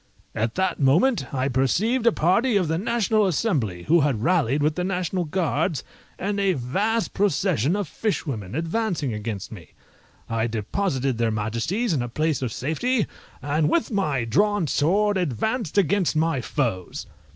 [0.33, 4.73] At that moment I perceived a party of the National Assembly, who had rallied with
[4.73, 5.83] the National Guards,
[6.17, 9.73] and a vast procession of fishwomen, advancing against me.
[10.27, 13.05] I deposited their Majesties in a place of safety,
[13.43, 17.05] and with my drawn sword advanced against my foes.